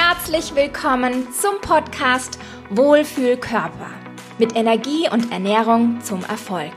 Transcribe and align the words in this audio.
Herzlich 0.00 0.54
willkommen 0.54 1.26
zum 1.32 1.60
Podcast 1.60 2.38
Wohlfühlkörper 2.70 3.90
mit 4.38 4.54
Energie 4.54 5.08
und 5.10 5.32
Ernährung 5.32 6.00
zum 6.02 6.22
Erfolg. 6.22 6.72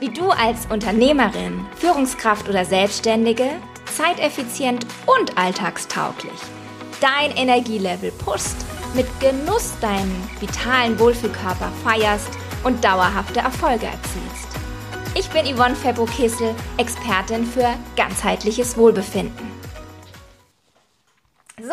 Wie 0.00 0.08
du 0.08 0.30
als 0.30 0.64
Unternehmerin, 0.64 1.66
Führungskraft 1.76 2.48
oder 2.48 2.64
Selbstständige 2.64 3.50
zeiteffizient 3.84 4.86
und 5.04 5.36
alltagstauglich 5.36 6.32
dein 7.02 7.32
Energielevel 7.32 8.10
pusht, 8.12 8.56
mit 8.94 9.06
Genuss 9.20 9.74
deinen 9.82 10.26
vitalen 10.40 10.98
Wohlfühlkörper 10.98 11.70
feierst 11.84 12.30
und 12.64 12.82
dauerhafte 12.82 13.40
Erfolge 13.40 13.84
erzielst. 13.84 14.48
Ich 15.14 15.28
bin 15.28 15.44
Yvonne 15.44 15.76
Febbo-Kissel, 15.76 16.54
Expertin 16.78 17.44
für 17.44 17.74
ganzheitliches 17.96 18.78
Wohlbefinden. 18.78 19.55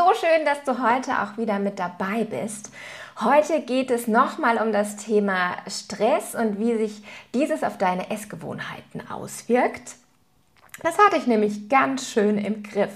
So 0.04 0.14
schön, 0.16 0.44
dass 0.44 0.64
du 0.64 0.84
heute 0.84 1.22
auch 1.22 1.38
wieder 1.38 1.60
mit 1.60 1.80
dabei 1.80 2.26
bist. 2.26 2.72
Heute 3.22 3.62
geht 3.62 3.90
es 3.90 4.08
nochmal 4.08 4.58
um 4.58 4.74
das 4.74 4.98
Thema 4.98 5.56
Stress 5.68 6.36
und 6.36 6.60
wie 6.60 6.76
sich 6.76 7.04
dieses 7.34 7.64
auf 7.64 7.78
deine 7.78 8.10
Essgewohnheiten 8.10 9.10
auswirkt. 9.10 9.96
Das 10.82 10.98
hatte 10.98 11.18
ich 11.18 11.28
nämlich 11.28 11.70
ganz 11.70 12.10
schön 12.10 12.38
im 12.38 12.64
Griff. 12.64 12.92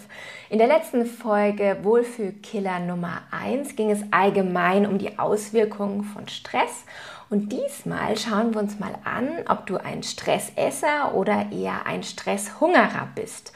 In 0.49 0.57
der 0.57 0.67
letzten 0.67 1.05
Folge 1.05 1.77
Wohlfühlkiller 1.83 2.79
Nummer 2.79 3.21
1 3.31 3.77
ging 3.77 3.89
es 3.89 4.01
allgemein 4.11 4.85
um 4.85 4.97
die 4.97 5.17
Auswirkungen 5.17 6.03
von 6.03 6.27
Stress 6.27 6.83
und 7.29 7.53
diesmal 7.53 8.17
schauen 8.17 8.53
wir 8.53 8.59
uns 8.59 8.79
mal 8.79 8.95
an, 9.05 9.29
ob 9.47 9.65
du 9.65 9.77
ein 9.77 10.03
Stressesser 10.03 11.13
oder 11.13 11.51
eher 11.53 11.85
ein 11.85 12.03
Stresshungerer 12.03 13.07
bist. 13.15 13.53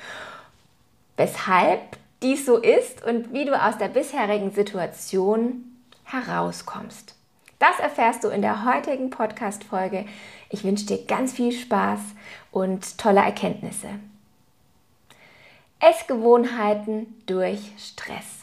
Weshalb 1.18 1.98
dies 2.22 2.46
so 2.46 2.58
ist 2.58 3.04
und 3.04 3.34
wie 3.34 3.46
du 3.46 3.60
aus 3.60 3.78
der 3.78 3.88
bisherigen 3.88 4.52
Situation 4.52 5.78
herauskommst. 6.04 7.16
Das 7.60 7.80
erfährst 7.80 8.24
du 8.24 8.30
in 8.30 8.42
der 8.42 8.66
heutigen 8.66 9.10
Podcast-Folge. 9.10 10.06
Ich 10.50 10.64
wünsche 10.64 10.86
dir 10.86 11.06
ganz 11.06 11.34
viel 11.34 11.52
Spaß 11.52 12.00
und 12.52 12.98
tolle 12.98 13.22
Erkenntnisse. 13.22 13.88
Essgewohnheiten 15.80 17.22
durch 17.26 17.60
Stress. 17.78 18.42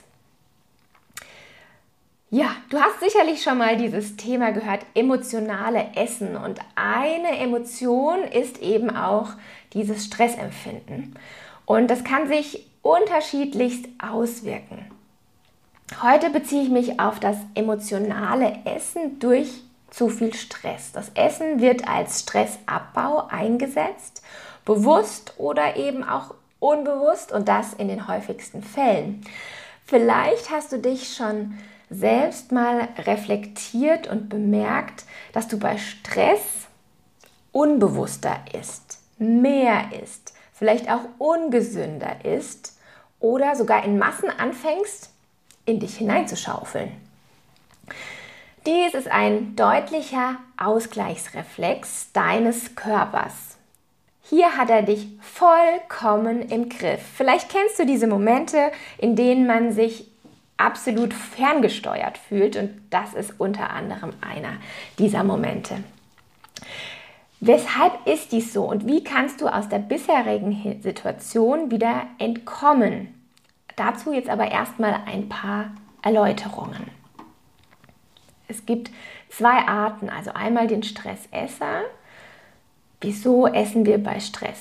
Ja, 2.31 2.57
du 2.69 2.79
hast 2.79 3.01
sicherlich 3.01 3.43
schon 3.43 3.59
mal 3.59 3.77
dieses 3.77 4.17
Thema 4.17 4.53
gehört, 4.53 4.85
emotionale 4.95 5.87
Essen. 5.95 6.37
Und 6.37 6.61
eine 6.75 7.39
Emotion 7.39 8.23
ist 8.23 8.59
eben 8.59 8.95
auch 8.95 9.31
dieses 9.73 10.05
Stressempfinden. 10.05 11.15
Und 11.65 11.89
das 11.89 12.05
kann 12.05 12.29
sich 12.29 12.67
unterschiedlichst 12.89 13.87
auswirken. 13.99 14.91
Heute 16.03 16.31
beziehe 16.31 16.63
ich 16.63 16.71
mich 16.71 16.99
auf 16.99 17.21
das 17.21 17.37
emotionale 17.55 18.61
Essen 18.65 19.19
durch 19.19 19.63
zu 19.91 20.09
viel 20.09 20.33
Stress. 20.35 20.93
Das 20.93 21.11
Essen 21.15 21.61
wird 21.61 21.87
als 21.87 22.21
Stressabbau 22.21 23.27
eingesetzt, 23.29 24.23
bewusst 24.65 25.35
oder 25.37 25.77
eben 25.77 26.03
auch 26.03 26.35
unbewusst 26.61 27.31
und 27.31 27.49
das 27.49 27.75
in 27.75 27.89
den 27.89 28.09
häufigsten 28.09 28.63
Fällen. 28.63 29.23
Vielleicht 29.85 30.51
hast 30.51 30.73
du 30.73 30.79
dich 30.79 31.15
schon 31.15 31.59
selbst 31.91 32.53
mal 32.53 32.89
reflektiert 32.99 34.09
und 34.09 34.31
bemerkt, 34.31 35.05
dass 35.33 35.47
du 35.47 35.59
bei 35.59 35.77
Stress 35.77 36.41
unbewusster 37.53 38.37
ist, 38.59 38.99
mehr 39.19 39.87
ist, 40.03 40.33
vielleicht 40.53 40.91
auch 40.91 41.01
ungesünder 41.19 42.25
ist 42.25 42.78
oder 43.21 43.57
sogar 43.57 43.85
in 43.85 43.99
Massen 43.99 44.31
anfängst, 44.31 45.11
in 45.65 45.81
dich 45.81 45.97
hineinzuschaufeln. 45.97 46.93
Dies 48.67 48.95
ist 48.95 49.09
ein 49.09 49.57
deutlicher 49.57 50.37
Ausgleichsreflex 50.57 52.13
deines 52.13 52.75
Körpers. 52.75 53.57
Hier 54.23 54.59
hat 54.59 54.69
er 54.69 54.83
dich 54.83 55.09
vollkommen 55.23 56.43
im 56.51 56.69
Griff. 56.69 57.01
Vielleicht 57.17 57.49
kennst 57.49 57.79
du 57.79 57.87
diese 57.87 58.07
Momente, 58.07 58.71
in 58.99 59.17
denen 59.17 59.47
man 59.47 59.73
sich 59.73 60.07
absolut 60.59 61.15
ferngesteuert 61.15 62.19
fühlt. 62.19 62.57
Und 62.57 62.79
das 62.91 63.15
ist 63.15 63.35
unter 63.39 63.71
anderem 63.71 64.13
einer 64.21 64.59
dieser 64.99 65.25
Momente. 65.25 65.83
Weshalb 67.41 68.07
ist 68.07 68.33
dies 68.33 68.53
so 68.53 68.65
und 68.65 68.87
wie 68.87 69.03
kannst 69.03 69.41
du 69.41 69.49
aus 69.49 69.69
der 69.69 69.79
bisherigen 69.79 70.83
Situation 70.83 71.71
wieder 71.71 72.03
entkommen? 72.19 73.15
Dazu 73.79 74.13
jetzt 74.13 74.29
aber 74.29 74.51
erstmal 74.51 75.03
ein 75.07 75.29
paar 75.29 75.71
Erläuterungen. 76.03 76.91
Es 78.49 78.67
gibt 78.67 78.91
zwei 79.29 79.69
Arten, 79.69 80.11
also 80.11 80.33
einmal 80.33 80.67
den 80.67 80.83
Stressesser. 80.83 81.83
Wieso 83.01 83.47
essen 83.47 83.87
wir 83.87 84.03
bei 84.03 84.19
Stress? 84.19 84.59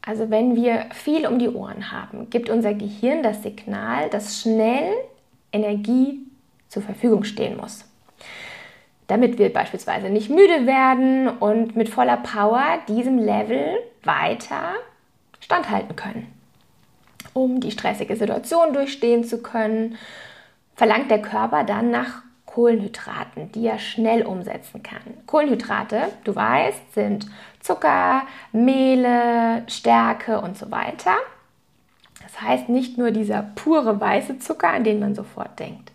Also 0.00 0.30
wenn 0.30 0.56
wir 0.56 0.86
viel 0.92 1.26
um 1.26 1.38
die 1.38 1.50
Ohren 1.50 1.92
haben, 1.92 2.30
gibt 2.30 2.48
unser 2.48 2.72
Gehirn 2.72 3.22
das 3.22 3.42
Signal, 3.42 4.08
dass 4.08 4.40
schnell 4.40 4.94
Energie 5.52 6.20
zur 6.68 6.82
Verfügung 6.82 7.24
stehen 7.24 7.58
muss. 7.58 7.84
Damit 9.08 9.38
wir 9.38 9.52
beispielsweise 9.52 10.08
nicht 10.08 10.30
müde 10.30 10.64
werden 10.64 11.28
und 11.28 11.76
mit 11.76 11.90
voller 11.90 12.16
Power 12.16 12.78
diesem 12.88 13.18
Level 13.18 13.78
weiter 14.04 14.72
standhalten 15.40 15.96
können. 15.96 16.37
Um 17.38 17.60
die 17.60 17.70
stressige 17.70 18.16
Situation 18.16 18.72
durchstehen 18.72 19.22
zu 19.22 19.40
können, 19.40 19.96
verlangt 20.74 21.08
der 21.08 21.22
Körper 21.22 21.62
dann 21.62 21.92
nach 21.92 22.22
Kohlenhydraten, 22.46 23.52
die 23.52 23.64
er 23.64 23.78
schnell 23.78 24.22
umsetzen 24.22 24.82
kann. 24.82 25.02
Kohlenhydrate, 25.26 26.08
du 26.24 26.34
weißt, 26.34 26.94
sind 26.94 27.26
Zucker, 27.60 28.22
Mehle, 28.50 29.62
Stärke 29.68 30.40
und 30.40 30.58
so 30.58 30.72
weiter. 30.72 31.14
Das 32.24 32.40
heißt 32.40 32.68
nicht 32.68 32.98
nur 32.98 33.12
dieser 33.12 33.42
pure 33.54 34.00
weiße 34.00 34.40
Zucker, 34.40 34.70
an 34.70 34.82
den 34.82 34.98
man 34.98 35.14
sofort 35.14 35.60
denkt. 35.60 35.92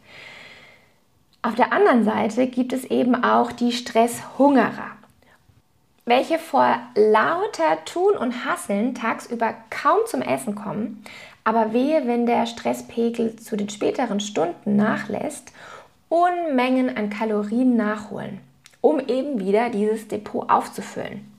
Auf 1.42 1.56
der 1.56 1.74
anderen 1.74 2.06
Seite 2.06 2.48
gibt 2.48 2.72
es 2.72 2.86
eben 2.86 3.22
auch 3.22 3.52
die 3.52 3.74
Stresshungerer, 3.74 4.92
welche 6.06 6.38
vor 6.38 6.80
lauter 6.96 7.84
Tun 7.86 8.16
und 8.16 8.46
Hasseln 8.46 8.94
tagsüber 8.94 9.54
kaum 9.70 10.00
zum 10.06 10.22
Essen 10.22 10.56
kommen, 10.56 11.04
aber 11.44 11.74
wehe, 11.74 12.08
wenn 12.08 12.26
der 12.26 12.46
Stresspegel 12.46 13.36
zu 13.36 13.56
den 13.56 13.70
späteren 13.70 14.20
Stunden 14.20 14.76
nachlässt, 14.76 15.52
Unmengen 16.10 16.96
an 16.96 17.10
Kalorien 17.10 17.76
nachholen, 17.76 18.40
um 18.82 19.00
eben 19.00 19.40
wieder 19.40 19.72
dieses 19.72 20.08
Depot 20.08 20.48
aufzufüllen. 20.48 21.32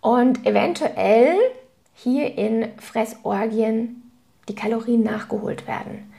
Und 0.00 0.46
eventuell 0.46 1.36
hier 1.94 2.38
in 2.38 2.68
Fressorgien 2.78 4.10
die 4.48 4.54
Kalorien 4.54 5.02
nachgeholt 5.02 5.66
werden. 5.66 6.12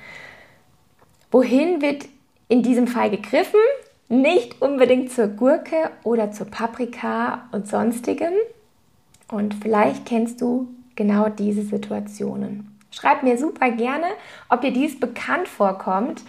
Wohin 1.32 1.82
wird 1.82 2.06
in 2.48 2.64
diesem 2.64 2.88
Fall 2.88 3.10
gegriffen? 3.10 3.60
Nicht 4.10 4.62
unbedingt 4.62 5.12
zur 5.12 5.28
Gurke 5.28 5.92
oder 6.04 6.32
zur 6.32 6.48
Paprika 6.48 7.48
und 7.52 7.68
sonstigem. 7.68 8.34
Und 9.30 9.56
vielleicht 9.56 10.06
kennst 10.06 10.42
du 10.42 10.68
genau 10.96 11.30
diese 11.30 11.64
Situationen. 11.64 12.80
Schreib 12.92 13.24
mir 13.24 13.38
super 13.38 13.72
gerne, 13.72 14.08
ob 14.50 14.62
dir 14.62 14.72
dies 14.72 15.00
bekannt 15.00 15.48
vorkommt 15.48 16.22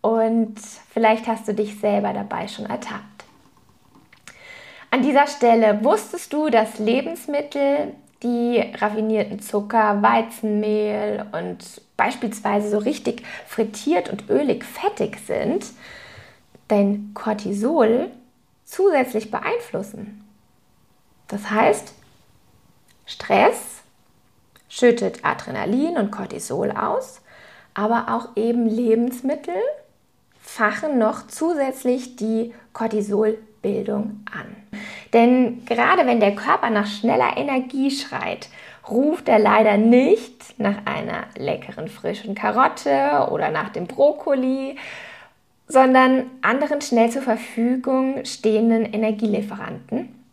und 0.00 0.54
vielleicht 0.90 1.26
hast 1.26 1.48
du 1.48 1.54
dich 1.54 1.80
selber 1.80 2.12
dabei 2.12 2.46
schon 2.46 2.66
ertappt. 2.66 3.24
An 4.90 5.02
dieser 5.02 5.26
Stelle 5.26 5.82
wusstest 5.82 6.32
du, 6.32 6.50
dass 6.50 6.78
Lebensmittel 6.78 7.94
die 8.22 8.60
raffinierten 8.76 9.40
Zucker, 9.40 10.02
Weizenmehl 10.02 11.26
und 11.32 11.80
beispielsweise 11.96 12.70
so 12.70 12.78
richtig 12.78 13.22
frittiert 13.46 14.08
und 14.08 14.30
ölig 14.30 14.64
fettig 14.64 15.18
sind, 15.26 15.66
dein 16.68 17.10
Cortisol 17.12 18.10
zusätzlich 18.64 19.30
beeinflussen. 19.30 20.24
Das 21.28 21.50
heißt, 21.50 21.92
Stress 23.06 23.82
schüttet 24.74 25.24
Adrenalin 25.24 25.96
und 25.96 26.10
Cortisol 26.10 26.72
aus, 26.72 27.20
aber 27.74 28.06
auch 28.08 28.36
eben 28.36 28.66
Lebensmittel 28.66 29.54
fachen 30.40 30.98
noch 30.98 31.28
zusätzlich 31.28 32.16
die 32.16 32.52
Cortisolbildung 32.72 34.24
an. 34.32 34.56
Denn 35.12 35.64
gerade 35.64 36.06
wenn 36.06 36.18
der 36.18 36.34
Körper 36.34 36.70
nach 36.70 36.88
schneller 36.88 37.36
Energie 37.36 37.90
schreit, 37.92 38.48
ruft 38.88 39.28
er 39.28 39.38
leider 39.38 39.76
nicht 39.76 40.58
nach 40.58 40.84
einer 40.84 41.24
leckeren 41.38 41.88
frischen 41.88 42.34
Karotte 42.34 43.28
oder 43.30 43.50
nach 43.50 43.70
dem 43.70 43.86
Brokkoli, 43.86 44.76
sondern 45.68 46.30
anderen 46.42 46.80
schnell 46.80 47.10
zur 47.10 47.22
Verfügung 47.22 48.24
stehenden 48.24 48.84
Energielieferanten, 48.84 50.23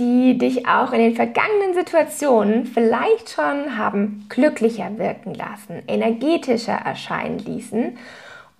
die 0.00 0.38
dich 0.38 0.66
auch 0.66 0.92
in 0.92 0.98
den 0.98 1.14
vergangenen 1.14 1.74
Situationen 1.74 2.64
vielleicht 2.64 3.30
schon 3.30 3.76
haben 3.76 4.24
glücklicher 4.30 4.98
wirken 4.98 5.34
lassen, 5.34 5.82
energetischer 5.86 6.72
erscheinen 6.72 7.38
ließen 7.38 7.98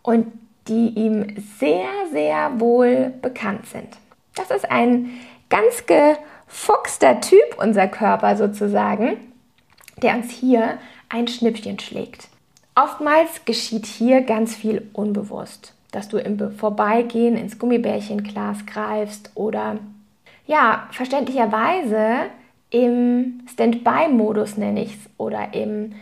und 0.02 0.26
die 0.68 0.90
ihm 0.90 1.34
sehr, 1.58 1.88
sehr 2.12 2.60
wohl 2.60 3.14
bekannt 3.22 3.66
sind. 3.66 3.88
Das 4.34 4.50
ist 4.50 4.70
ein 4.70 5.10
ganz 5.48 5.86
gefuchster 5.86 7.20
Typ, 7.22 7.56
unser 7.58 7.88
Körper 7.88 8.36
sozusagen, 8.36 9.16
der 10.02 10.16
uns 10.16 10.30
hier 10.30 10.78
ein 11.08 11.26
Schnippchen 11.26 11.78
schlägt. 11.78 12.28
Oftmals 12.74 13.46
geschieht 13.46 13.86
hier 13.86 14.20
ganz 14.20 14.54
viel 14.54 14.88
unbewusst, 14.92 15.74
dass 15.90 16.08
du 16.08 16.18
im 16.18 16.52
Vorbeigehen 16.52 17.36
ins 17.36 17.58
Gummibärchenglas 17.58 18.66
greifst 18.66 19.30
oder 19.34 19.78
ja, 20.46 20.88
verständlicherweise 20.90 22.30
im 22.70 23.42
Standby-Modus 23.46 24.56
nenne 24.56 24.82
ich 24.82 24.94
es 24.94 25.10
oder 25.16 25.54
im 25.54 25.94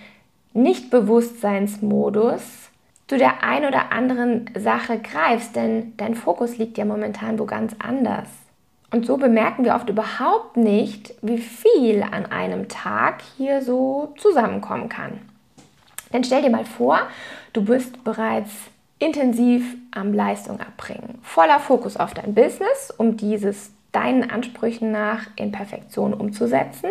Nicht-Bewusstseinsmodus 0.52 2.68
zu 3.08 3.16
der 3.16 3.42
ein 3.42 3.64
oder 3.64 3.90
anderen 3.90 4.50
Sache 4.56 4.98
greifst, 4.98 5.56
denn 5.56 5.94
dein 5.96 6.14
Fokus 6.14 6.58
liegt 6.58 6.76
ja 6.76 6.84
momentan 6.84 7.38
wo 7.38 7.46
ganz 7.46 7.74
anders. 7.78 8.28
Und 8.90 9.06
so 9.06 9.16
bemerken 9.16 9.64
wir 9.64 9.74
oft 9.74 9.88
überhaupt 9.88 10.56
nicht, 10.56 11.14
wie 11.22 11.38
viel 11.38 12.02
an 12.02 12.26
einem 12.26 12.68
Tag 12.68 13.22
hier 13.36 13.62
so 13.62 14.14
zusammenkommen 14.18 14.88
kann. 14.88 15.20
Denn 16.12 16.24
stell 16.24 16.42
dir 16.42 16.50
mal 16.50 16.64
vor, 16.64 17.00
du 17.52 17.62
bist 17.62 18.02
bereits 18.04 18.52
intensiv 18.98 19.76
am 19.90 20.12
Leistung 20.12 20.60
abbringen, 20.60 21.18
voller 21.22 21.60
Fokus 21.60 21.96
auf 21.96 22.14
dein 22.14 22.34
Business, 22.34 22.92
um 22.96 23.16
dieses 23.16 23.72
deinen 23.92 24.30
Ansprüchen 24.30 24.92
nach 24.92 25.26
in 25.36 25.52
Perfektion 25.52 26.14
umzusetzen, 26.14 26.90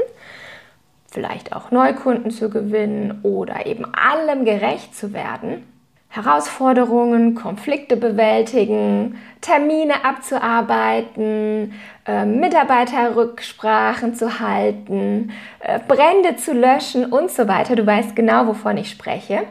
vielleicht 1.09 1.55
auch 1.55 1.71
Neukunden 1.71 2.31
zu 2.31 2.49
gewinnen 2.49 3.19
oder 3.23 3.65
eben 3.65 3.85
allem 3.94 4.45
gerecht 4.45 4.95
zu 4.95 5.13
werden. 5.13 5.63
Herausforderungen, 6.09 7.35
Konflikte 7.35 7.97
bewältigen, 7.97 9.17
Termine 9.41 10.05
abzuarbeiten, 10.05 11.73
äh, 12.07 12.25
Mitarbeiterrücksprachen 12.25 14.15
zu 14.15 14.39
halten, 14.39 15.31
äh, 15.59 15.79
Brände 15.85 16.38
zu 16.38 16.53
löschen 16.53 17.05
und 17.05 17.29
so 17.29 17.47
weiter. 17.47 17.75
Du 17.75 17.85
weißt 17.85 18.15
genau, 18.15 18.47
wovon 18.47 18.77
ich 18.77 18.89
spreche, 18.89 19.44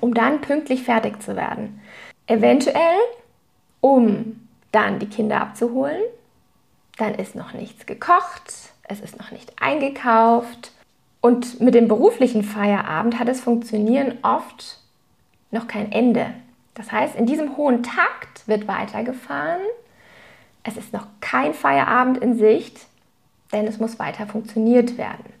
um 0.00 0.14
dann 0.14 0.40
pünktlich 0.40 0.82
fertig 0.84 1.20
zu 1.22 1.36
werden. 1.36 1.80
Eventuell, 2.26 2.98
um 3.80 4.46
dann 4.72 4.98
die 4.98 5.08
Kinder 5.08 5.40
abzuholen, 5.40 6.02
dann 6.96 7.14
ist 7.14 7.34
noch 7.34 7.52
nichts 7.52 7.86
gekocht, 7.86 8.52
es 8.84 9.00
ist 9.00 9.18
noch 9.18 9.30
nicht 9.30 9.52
eingekauft. 9.60 10.72
Und 11.20 11.60
mit 11.60 11.74
dem 11.74 11.88
beruflichen 11.88 12.42
Feierabend 12.42 13.18
hat 13.18 13.28
das 13.28 13.40
Funktionieren 13.40 14.18
oft 14.22 14.78
noch 15.50 15.66
kein 15.66 15.90
Ende. 15.92 16.32
Das 16.74 16.92
heißt, 16.92 17.16
in 17.16 17.26
diesem 17.26 17.56
hohen 17.56 17.82
Takt 17.82 18.46
wird 18.46 18.68
weitergefahren. 18.68 19.62
Es 20.62 20.76
ist 20.76 20.92
noch 20.92 21.06
kein 21.20 21.54
Feierabend 21.54 22.18
in 22.18 22.38
Sicht, 22.38 22.86
denn 23.52 23.66
es 23.66 23.78
muss 23.78 23.98
weiter 23.98 24.26
funktioniert 24.26 24.98
werden. 24.98 25.35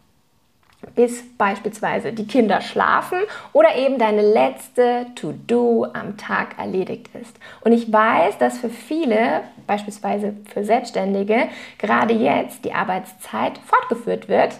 Bis 0.96 1.22
beispielsweise 1.36 2.12
die 2.12 2.26
Kinder 2.26 2.60
schlafen 2.60 3.18
oder 3.52 3.76
eben 3.76 3.98
deine 3.98 4.22
letzte 4.22 5.06
To-Do 5.14 5.86
am 5.92 6.16
Tag 6.16 6.58
erledigt 6.58 7.10
ist. 7.14 7.36
Und 7.60 7.72
ich 7.72 7.92
weiß, 7.92 8.38
dass 8.38 8.58
für 8.58 8.70
viele, 8.70 9.42
beispielsweise 9.66 10.34
für 10.52 10.64
Selbstständige, 10.64 11.48
gerade 11.78 12.14
jetzt 12.14 12.64
die 12.64 12.72
Arbeitszeit 12.72 13.58
fortgeführt 13.58 14.28
wird, 14.28 14.56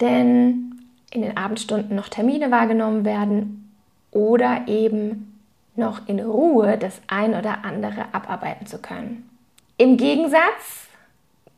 denn 0.00 0.80
in 1.10 1.22
den 1.22 1.36
Abendstunden 1.36 1.96
noch 1.96 2.08
Termine 2.08 2.50
wahrgenommen 2.50 3.04
werden 3.04 3.72
oder 4.10 4.62
eben 4.66 5.40
noch 5.76 6.06
in 6.08 6.20
Ruhe 6.20 6.78
das 6.78 7.00
ein 7.08 7.34
oder 7.34 7.64
andere 7.64 8.06
abarbeiten 8.12 8.66
zu 8.66 8.78
können. 8.78 9.28
Im 9.76 9.96
Gegensatz 9.96 10.83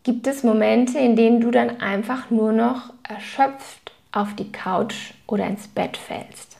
gibt 0.07 0.29
es 0.29 0.45
Momente, 0.45 1.01
in 1.01 1.17
denen 1.17 1.41
du 1.41 1.51
dann 1.51 1.81
einfach 1.81 2.31
nur 2.31 2.53
noch 2.53 2.93
erschöpft 3.03 3.91
auf 4.13 4.37
die 4.37 4.53
Couch 4.53 5.15
oder 5.27 5.49
ins 5.49 5.67
Bett 5.67 5.97
fällst. 5.97 6.59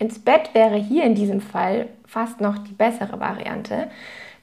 Ins 0.00 0.18
Bett 0.18 0.50
wäre 0.54 0.74
hier 0.74 1.04
in 1.04 1.14
diesem 1.14 1.40
Fall 1.40 1.86
fast 2.04 2.40
noch 2.40 2.58
die 2.58 2.72
bessere 2.72 3.20
Variante, 3.20 3.88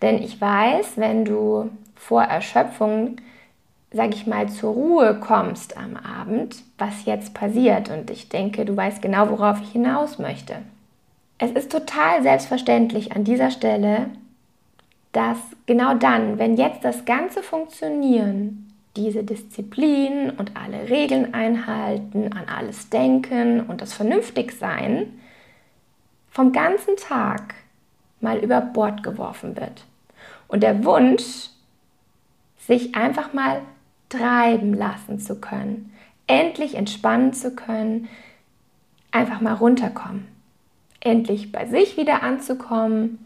denn 0.02 0.24
ich 0.24 0.40
weiß, 0.40 0.94
wenn 0.96 1.26
du 1.26 1.70
vor 1.98 2.24
Erschöpfung, 2.24 3.18
sag 3.92 4.16
ich 4.16 4.26
mal, 4.26 4.48
zur 4.48 4.72
Ruhe 4.72 5.20
kommst 5.20 5.76
am 5.76 5.98
Abend, 5.98 6.64
was 6.78 7.04
jetzt 7.04 7.34
passiert 7.34 7.90
und 7.90 8.10
ich 8.10 8.30
denke, 8.30 8.64
du 8.64 8.78
weißt 8.78 9.02
genau, 9.02 9.30
worauf 9.30 9.60
ich 9.62 9.74
hinaus 9.74 10.20
möchte. 10.20 10.60
Es 11.38 11.52
ist 11.52 11.70
total 11.70 12.24
selbstverständlich 12.24 13.14
an 13.14 13.26
dieser 13.26 13.52
Stelle, 13.52 14.10
dass 15.16 15.38
genau 15.66 15.94
dann, 15.94 16.40
wenn 16.40 16.58
jetzt 16.58 16.84
das 16.84 17.06
ganze 17.06 17.42
Funktionieren, 17.42 18.74
diese 18.96 19.24
Disziplin 19.24 20.30
und 20.32 20.56
alle 20.56 20.90
Regeln 20.90 21.34
einhalten, 21.34 22.32
an 22.34 22.46
alles 22.48 22.90
denken 22.90 23.62
und 23.62 23.82
das 23.82 23.94
Vernünftigsein 23.94 25.20
vom 26.30 26.52
ganzen 26.52 26.96
Tag 26.98 27.56
mal 28.22 28.38
über 28.40 28.62
Bord 28.62 29.04
geworfen 29.04 29.56
wird. 29.56 29.86
Und 30.48 30.64
der 30.64 30.84
Wunsch, 30.84 31.50
sich 32.58 32.96
einfach 32.96 33.34
mal 33.34 33.62
treiben 34.10 34.74
lassen 34.74 35.20
zu 35.20 35.40
können, 35.40 35.94
endlich 36.26 36.76
entspannen 36.76 37.34
zu 37.34 37.56
können, 37.56 38.08
einfach 39.12 39.40
mal 39.40 39.54
runterkommen 39.54 40.28
endlich 41.06 41.52
bei 41.52 41.68
sich 41.68 41.96
wieder 41.98 42.24
anzukommen, 42.24 43.25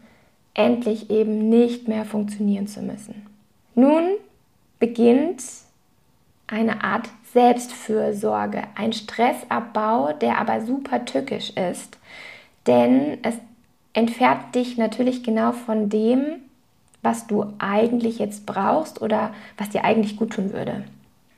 endlich 0.54 1.10
eben 1.10 1.48
nicht 1.48 1.88
mehr 1.88 2.04
funktionieren 2.04 2.66
zu 2.66 2.82
müssen. 2.82 3.26
Nun 3.74 4.04
beginnt 4.78 5.42
eine 6.46 6.82
Art 6.82 7.08
Selbstfürsorge, 7.32 8.64
ein 8.74 8.92
Stressabbau, 8.92 10.12
der 10.14 10.38
aber 10.38 10.62
super 10.62 11.04
tückisch 11.04 11.50
ist, 11.50 11.98
denn 12.66 13.18
es 13.22 13.34
entfernt 13.92 14.54
dich 14.54 14.76
natürlich 14.76 15.22
genau 15.22 15.52
von 15.52 15.88
dem, 15.88 16.40
was 17.02 17.26
du 17.26 17.46
eigentlich 17.58 18.18
jetzt 18.18 18.46
brauchst 18.46 19.00
oder 19.00 19.32
was 19.56 19.70
dir 19.70 19.84
eigentlich 19.84 20.16
gut 20.16 20.32
tun 20.32 20.52
würde. 20.52 20.84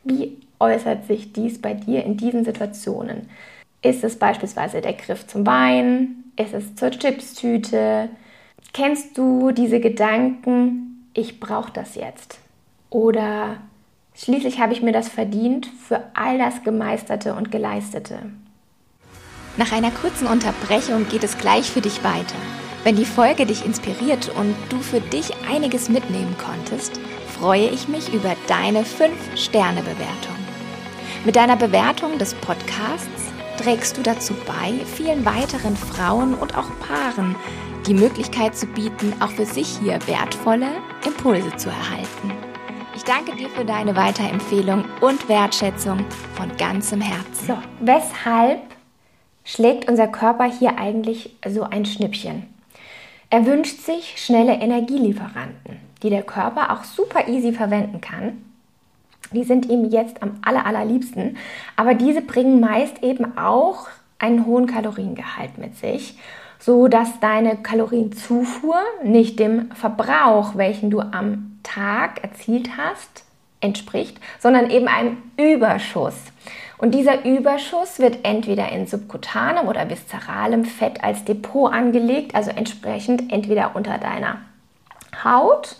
Wie 0.04 0.38
äußert 0.58 1.06
sich 1.06 1.32
dies 1.32 1.60
bei 1.60 1.74
dir 1.74 2.04
in 2.04 2.16
diesen 2.16 2.44
Situationen? 2.44 3.28
Ist 3.82 4.04
es 4.04 4.18
beispielsweise 4.18 4.80
der 4.80 4.94
Griff 4.94 5.26
zum 5.26 5.46
Wein? 5.46 6.24
Ist 6.36 6.54
es 6.54 6.74
zur 6.74 6.90
Chipstüte? 6.90 8.08
Kennst 8.74 9.18
du 9.18 9.50
diese 9.50 9.80
Gedanken, 9.80 11.06
ich 11.12 11.40
brauche 11.40 11.70
das 11.72 11.94
jetzt? 11.94 12.38
Oder 12.88 13.58
schließlich 14.14 14.60
habe 14.60 14.72
ich 14.72 14.80
mir 14.80 14.92
das 14.92 15.10
verdient 15.10 15.66
für 15.66 16.04
all 16.14 16.38
das 16.38 16.62
Gemeisterte 16.62 17.34
und 17.34 17.50
Geleistete? 17.52 18.20
Nach 19.58 19.72
einer 19.72 19.90
kurzen 19.90 20.26
Unterbrechung 20.26 21.06
geht 21.06 21.22
es 21.22 21.36
gleich 21.36 21.70
für 21.70 21.82
dich 21.82 22.02
weiter. 22.02 22.36
Wenn 22.82 22.96
die 22.96 23.04
Folge 23.04 23.44
dich 23.44 23.66
inspiriert 23.66 24.30
und 24.40 24.56
du 24.70 24.78
für 24.78 25.02
dich 25.02 25.32
einiges 25.50 25.90
mitnehmen 25.90 26.34
konntest, 26.42 26.98
freue 27.38 27.68
ich 27.68 27.88
mich 27.88 28.14
über 28.14 28.34
deine 28.46 28.84
5-Sterne-Bewertung. 28.84 30.36
Mit 31.26 31.36
deiner 31.36 31.56
Bewertung 31.56 32.16
des 32.16 32.32
Podcasts 32.36 33.32
trägst 33.58 33.98
du 33.98 34.02
dazu 34.02 34.32
bei, 34.46 34.72
vielen 34.86 35.26
weiteren 35.26 35.76
Frauen 35.76 36.32
und 36.32 36.56
auch 36.56 36.70
Paaren 36.80 37.36
die 37.86 37.94
Möglichkeit 37.94 38.56
zu 38.56 38.66
bieten, 38.66 39.12
auch 39.20 39.30
für 39.30 39.46
sich 39.46 39.78
hier 39.78 39.98
wertvolle 40.06 40.68
Impulse 41.06 41.56
zu 41.56 41.68
erhalten. 41.68 42.32
Ich 42.94 43.04
danke 43.04 43.36
dir 43.36 43.48
für 43.48 43.64
deine 43.64 43.96
Weiterempfehlung 43.96 44.84
und 45.00 45.28
Wertschätzung 45.28 46.04
von 46.34 46.56
ganzem 46.56 47.00
Herzen. 47.00 47.46
So, 47.46 47.58
weshalb 47.80 48.60
schlägt 49.44 49.88
unser 49.88 50.08
Körper 50.08 50.44
hier 50.44 50.78
eigentlich 50.78 51.34
so 51.48 51.62
ein 51.62 51.84
Schnippchen? 51.84 52.46
Er 53.30 53.46
wünscht 53.46 53.80
sich 53.80 54.14
schnelle 54.16 54.54
Energielieferanten, 54.54 55.78
die 56.02 56.10
der 56.10 56.22
Körper 56.22 56.72
auch 56.72 56.84
super 56.84 57.28
easy 57.28 57.52
verwenden 57.52 58.00
kann 58.00 58.38
die 59.32 59.44
sind 59.44 59.68
ihm 59.68 59.88
jetzt 59.90 60.22
am 60.22 60.38
aller, 60.42 60.66
allerliebsten. 60.66 61.36
Aber 61.76 61.94
diese 61.94 62.22
bringen 62.22 62.60
meist 62.60 63.02
eben 63.02 63.36
auch 63.38 63.88
einen 64.18 64.46
hohen 64.46 64.66
Kaloriengehalt 64.66 65.58
mit 65.58 65.76
sich, 65.76 66.18
so 66.62 66.86
dass 66.86 67.18
deine 67.18 67.56
Kalorienzufuhr 67.56 68.76
nicht 69.02 69.40
dem 69.40 69.72
Verbrauch, 69.72 70.54
welchen 70.54 70.90
du 70.90 71.00
am 71.00 71.58
Tag 71.64 72.22
erzielt 72.22 72.76
hast, 72.76 73.24
entspricht, 73.60 74.18
sondern 74.38 74.70
eben 74.70 74.86
einem 74.86 75.16
Überschuss. 75.36 76.14
Und 76.78 76.94
dieser 76.94 77.24
Überschuss 77.24 77.98
wird 77.98 78.20
entweder 78.24 78.70
in 78.70 78.86
subkutanem 78.86 79.66
oder 79.66 79.90
viszeralem 79.90 80.64
Fett 80.64 81.02
als 81.02 81.24
Depot 81.24 81.72
angelegt, 81.72 82.36
also 82.36 82.50
entsprechend 82.50 83.32
entweder 83.32 83.74
unter 83.74 83.98
deiner 83.98 84.38
Haut 85.24 85.76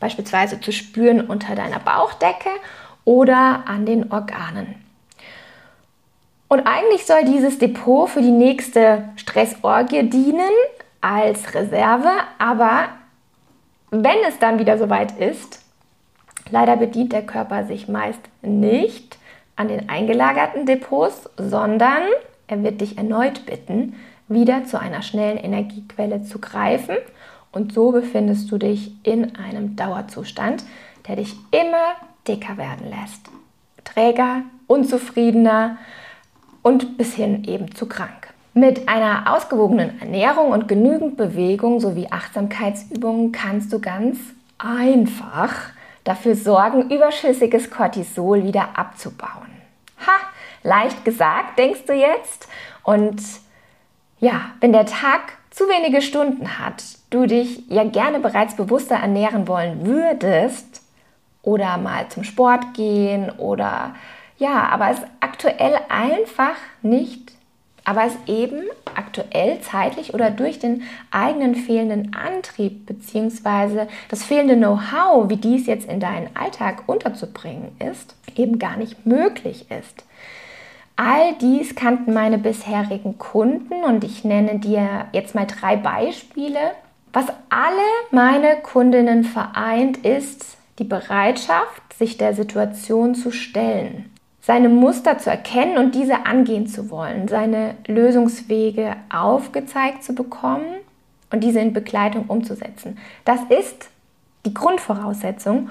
beispielsweise 0.00 0.60
zu 0.60 0.72
spüren 0.72 1.20
unter 1.20 1.54
deiner 1.54 1.78
Bauchdecke 1.78 2.48
oder 3.04 3.64
an 3.66 3.86
den 3.86 4.10
Organen. 4.10 4.81
Und 6.52 6.66
eigentlich 6.66 7.06
soll 7.06 7.24
dieses 7.24 7.58
Depot 7.58 8.10
für 8.10 8.20
die 8.20 8.30
nächste 8.30 9.08
Stressorgie 9.16 10.02
dienen 10.02 10.50
als 11.00 11.54
Reserve, 11.54 12.10
aber 12.38 12.88
wenn 13.90 14.18
es 14.28 14.38
dann 14.38 14.58
wieder 14.58 14.76
soweit 14.76 15.18
ist, 15.18 15.64
leider 16.50 16.76
bedient 16.76 17.14
der 17.14 17.24
Körper 17.24 17.64
sich 17.64 17.88
meist 17.88 18.20
nicht 18.42 19.16
an 19.56 19.68
den 19.68 19.88
eingelagerten 19.88 20.66
Depots, 20.66 21.30
sondern 21.38 22.02
er 22.48 22.62
wird 22.62 22.82
dich 22.82 22.98
erneut 22.98 23.46
bitten, 23.46 23.94
wieder 24.28 24.66
zu 24.66 24.78
einer 24.78 25.00
schnellen 25.00 25.38
Energiequelle 25.38 26.22
zu 26.22 26.38
greifen 26.38 26.96
und 27.50 27.72
so 27.72 27.92
befindest 27.92 28.52
du 28.52 28.58
dich 28.58 28.92
in 29.04 29.36
einem 29.36 29.74
Dauerzustand, 29.74 30.64
der 31.08 31.16
dich 31.16 31.34
immer 31.50 31.94
dicker 32.28 32.58
werden 32.58 32.90
lässt. 32.90 33.30
Träger, 33.84 34.42
unzufriedener 34.66 35.78
und 36.62 36.96
bis 36.96 37.14
hin 37.14 37.44
eben 37.44 37.74
zu 37.74 37.86
krank. 37.86 38.32
Mit 38.54 38.88
einer 38.88 39.34
ausgewogenen 39.34 40.00
Ernährung 40.00 40.50
und 40.50 40.68
genügend 40.68 41.16
Bewegung 41.16 41.80
sowie 41.80 42.08
Achtsamkeitsübungen 42.10 43.32
kannst 43.32 43.72
du 43.72 43.80
ganz 43.80 44.18
einfach 44.58 45.54
dafür 46.04 46.34
sorgen, 46.34 46.90
überschüssiges 46.90 47.70
Cortisol 47.70 48.44
wieder 48.44 48.78
abzubauen. 48.78 49.50
Ha, 50.06 50.12
leicht 50.62 51.04
gesagt, 51.04 51.58
denkst 51.58 51.86
du 51.86 51.94
jetzt? 51.94 52.48
Und 52.82 53.22
ja, 54.18 54.52
wenn 54.60 54.72
der 54.72 54.86
Tag 54.86 55.38
zu 55.50 55.64
wenige 55.64 56.02
Stunden 56.02 56.58
hat, 56.58 56.82
du 57.10 57.26
dich 57.26 57.68
ja 57.68 57.84
gerne 57.84 58.20
bereits 58.20 58.56
bewusster 58.56 58.96
ernähren 58.96 59.48
wollen 59.48 59.86
würdest 59.86 60.82
oder 61.42 61.76
mal 61.76 62.08
zum 62.08 62.24
Sport 62.24 62.74
gehen 62.74 63.30
oder 63.30 63.94
ja, 64.42 64.68
aber 64.70 64.90
es 64.90 64.98
aktuell 65.20 65.78
einfach 65.88 66.56
nicht, 66.82 67.32
aber 67.84 68.06
es 68.06 68.16
eben 68.26 68.64
aktuell 68.92 69.60
zeitlich 69.60 70.14
oder 70.14 70.30
durch 70.30 70.58
den 70.58 70.82
eigenen 71.12 71.54
fehlenden 71.54 72.16
Antrieb 72.16 72.86
bzw. 72.86 73.86
das 74.08 74.24
fehlende 74.24 74.56
Know-how, 74.56 75.28
wie 75.28 75.36
dies 75.36 75.66
jetzt 75.66 75.88
in 75.88 76.00
deinen 76.00 76.34
Alltag 76.34 76.88
unterzubringen 76.88 77.76
ist, 77.78 78.16
eben 78.34 78.58
gar 78.58 78.76
nicht 78.76 79.06
möglich 79.06 79.70
ist. 79.70 80.04
All 80.96 81.34
dies 81.40 81.76
kannten 81.76 82.12
meine 82.12 82.38
bisherigen 82.38 83.18
Kunden 83.18 83.84
und 83.84 84.02
ich 84.02 84.24
nenne 84.24 84.58
dir 84.58 85.06
jetzt 85.12 85.36
mal 85.36 85.46
drei 85.46 85.76
Beispiele. 85.76 86.72
Was 87.12 87.26
alle 87.48 87.88
meine 88.10 88.56
Kundinnen 88.62 89.22
vereint, 89.22 89.98
ist 89.98 90.56
die 90.80 90.84
Bereitschaft, 90.84 91.92
sich 91.96 92.18
der 92.18 92.34
Situation 92.34 93.14
zu 93.14 93.30
stellen, 93.30 94.12
seine 94.42 94.68
Muster 94.68 95.18
zu 95.18 95.30
erkennen 95.30 95.78
und 95.78 95.94
diese 95.94 96.26
angehen 96.26 96.66
zu 96.66 96.90
wollen, 96.90 97.28
seine 97.28 97.76
Lösungswege 97.86 98.96
aufgezeigt 99.08 100.02
zu 100.02 100.14
bekommen 100.14 100.66
und 101.30 101.44
diese 101.44 101.60
in 101.60 101.72
Begleitung 101.72 102.24
umzusetzen. 102.26 102.98
Das 103.24 103.40
ist 103.48 103.88
die 104.44 104.52
Grundvoraussetzung. 104.52 105.70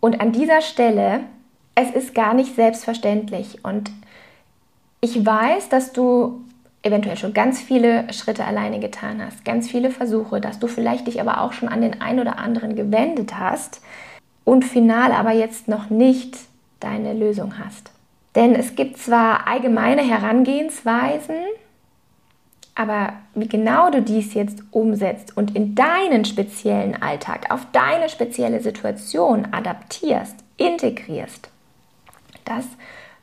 Und 0.00 0.20
an 0.20 0.32
dieser 0.32 0.60
Stelle, 0.60 1.20
es 1.74 1.90
ist 1.90 2.14
gar 2.14 2.34
nicht 2.34 2.54
selbstverständlich. 2.54 3.64
Und 3.64 3.90
ich 5.00 5.24
weiß, 5.24 5.70
dass 5.70 5.94
du 5.94 6.44
eventuell 6.82 7.16
schon 7.16 7.32
ganz 7.32 7.60
viele 7.60 8.12
Schritte 8.12 8.44
alleine 8.44 8.80
getan 8.80 9.24
hast, 9.24 9.46
ganz 9.46 9.68
viele 9.68 9.90
Versuche, 9.90 10.42
dass 10.42 10.58
du 10.58 10.66
vielleicht 10.68 11.06
dich 11.06 11.22
aber 11.22 11.40
auch 11.40 11.54
schon 11.54 11.70
an 11.70 11.80
den 11.80 12.02
einen 12.02 12.20
oder 12.20 12.38
anderen 12.38 12.76
gewendet 12.76 13.38
hast 13.38 13.80
und 14.44 14.64
final 14.64 15.12
aber 15.12 15.32
jetzt 15.32 15.68
noch 15.68 15.90
nicht 15.90 16.38
deine 16.80 17.12
Lösung 17.12 17.58
hast. 17.58 17.90
Denn 18.34 18.54
es 18.54 18.74
gibt 18.74 18.98
zwar 18.98 19.46
allgemeine 19.46 20.02
Herangehensweisen, 20.02 21.36
aber 22.74 23.14
wie 23.34 23.48
genau 23.48 23.90
du 23.90 24.02
dies 24.02 24.34
jetzt 24.34 24.62
umsetzt 24.70 25.34
und 25.36 25.56
in 25.56 25.74
deinen 25.74 26.26
speziellen 26.26 27.00
Alltag, 27.00 27.50
auf 27.50 27.66
deine 27.72 28.10
spezielle 28.10 28.60
Situation 28.60 29.48
adaptierst, 29.52 30.36
integrierst, 30.58 31.48
das 32.44 32.66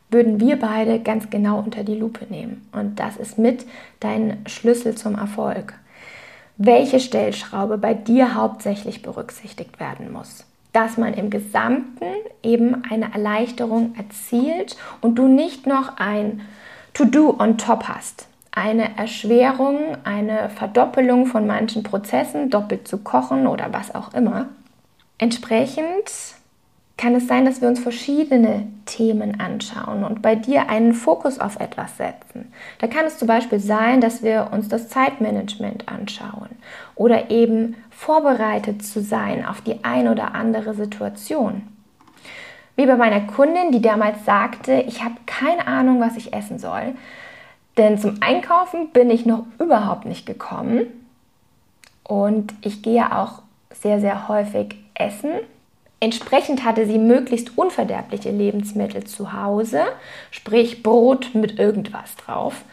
würden 0.10 0.40
wir 0.40 0.58
beide 0.58 1.00
ganz 1.00 1.30
genau 1.30 1.60
unter 1.60 1.84
die 1.84 1.96
Lupe 1.96 2.26
nehmen. 2.30 2.68
Und 2.72 3.00
das 3.00 3.18
ist 3.18 3.38
mit 3.38 3.66
dein 4.00 4.44
Schlüssel 4.48 4.96
zum 4.96 5.16
Erfolg. 5.16 5.74
Welche 6.58 7.00
Stellschraube 7.00 7.78
bei 7.78 7.94
dir 7.94 8.36
hauptsächlich 8.36 9.02
berücksichtigt 9.02 9.80
werden 9.80 10.12
muss 10.12 10.46
dass 10.74 10.98
man 10.98 11.14
im 11.14 11.30
Gesamten 11.30 12.06
eben 12.42 12.84
eine 12.90 13.14
Erleichterung 13.14 13.96
erzielt 13.96 14.76
und 15.02 15.16
du 15.16 15.28
nicht 15.28 15.66
noch 15.68 15.98
ein 15.98 16.42
To-Do 16.94 17.38
on 17.40 17.58
top 17.58 17.88
hast. 17.88 18.28
Eine 18.52 18.98
Erschwerung, 18.98 19.98
eine 20.04 20.50
Verdoppelung 20.50 21.26
von 21.26 21.48
manchen 21.48 21.84
Prozessen, 21.84 22.50
doppelt 22.50 22.88
zu 22.88 23.00
kochen 23.00 23.48
oder 23.48 23.72
was 23.72 23.96
auch 23.96 24.14
immer. 24.14 24.50
Entsprechend 25.18 26.12
kann 27.04 27.16
es 27.16 27.28
sein, 27.28 27.44
dass 27.44 27.60
wir 27.60 27.68
uns 27.68 27.82
verschiedene 27.82 28.66
Themen 28.86 29.38
anschauen 29.42 30.06
und 30.06 30.22
bei 30.22 30.36
dir 30.36 30.70
einen 30.70 30.94
Fokus 30.94 31.38
auf 31.38 31.60
etwas 31.60 31.98
setzen. 31.98 32.54
Da 32.80 32.88
kann 32.88 33.06
es 33.06 33.18
zum 33.18 33.28
Beispiel 33.28 33.60
sein, 33.60 34.00
dass 34.00 34.24
wir 34.24 34.52
uns 34.54 34.70
das 34.70 34.88
Zeitmanagement 34.88 35.90
anschauen 35.90 36.48
oder 36.96 37.30
eben 37.30 37.76
vorbereitet 37.90 38.86
zu 38.86 39.02
sein 39.02 39.46
auf 39.46 39.60
die 39.60 39.84
ein 39.84 40.08
oder 40.08 40.34
andere 40.34 40.76
Situation. 40.76 41.64
Wie 42.78 42.86
bei 42.86 42.96
meiner 42.96 43.20
Kundin, 43.28 43.74
die 43.74 43.82
damals 43.82 44.24
sagte, 44.24 44.86
ich 44.88 45.04
habe 45.04 45.16
keine 45.26 45.68
Ahnung, 45.68 46.00
was 46.00 46.16
ich 46.16 46.32
essen 46.32 46.58
soll, 46.58 46.96
denn 47.78 47.98
zum 47.98 48.20
Einkaufen 48.22 48.92
bin 48.92 49.10
ich 49.10 49.26
noch 49.26 49.44
überhaupt 49.60 50.06
nicht 50.06 50.26
gekommen 50.26 50.86
und 52.06 52.54
ich 52.62 52.82
gehe 52.82 53.14
auch 53.14 53.42
sehr, 53.74 54.00
sehr 54.00 54.30
häufig 54.30 54.78
essen 54.94 55.32
Entsprechend 56.04 56.66
hatte 56.66 56.86
sie 56.86 56.98
möglichst 56.98 57.58
unverderbliche 57.58 58.30
Lebensmittel 58.30 59.06
zu 59.06 59.32
Hause, 59.32 59.84
sprich 60.32 60.84
Brot 60.84 61.30
mit 61.34 61.60
irgendwas 61.60 62.18
drauf. 62.18 62.66